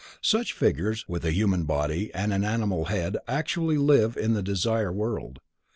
Such 0.23 0.53
figures 0.53 1.07
with 1.07 1.23
a 1.23 1.29
human 1.31 1.65
body 1.65 2.11
and 2.15 2.33
an 2.33 2.43
animal 2.43 2.85
head 2.85 3.17
actually 3.27 3.77
live 3.77 4.17
in 4.17 4.33
the 4.33 4.41
desire 4.41 4.91
world. 4.91 5.39